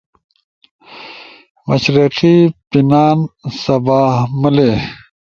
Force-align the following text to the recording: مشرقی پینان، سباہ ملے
مشرقی 1.67 2.35
پینان، 2.69 3.17
سباہ 3.61 4.11
ملے 4.41 4.71